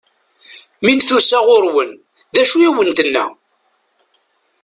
Mi 0.83 0.91
n-tusa 0.97 1.39
ɣur-wen, 1.47 1.91
d 2.33 2.35
acu 2.41 2.57
i 2.59 2.67
awen-tenna? 2.69 3.25